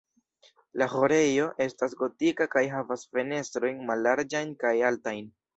La 0.81 0.87
ĥorejo 0.93 1.45
estas 1.67 1.93
gotika 2.01 2.49
kaj 2.55 2.65
havas 2.73 3.05
fenestrojn 3.13 3.87
mallarĝajn 3.91 4.57
kaj 4.65 4.77
altajn. 4.93 5.33